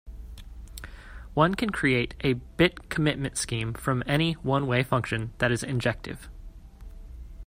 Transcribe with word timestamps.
One 1.35 1.53
can 1.53 1.69
create 1.69 2.15
a 2.21 2.33
bit-commitment 2.33 3.37
scheme 3.37 3.75
from 3.75 4.01
any 4.07 4.33
one-way 4.33 4.81
function 4.81 5.31
that 5.37 5.51
is 5.51 5.61
injective. 5.61 6.27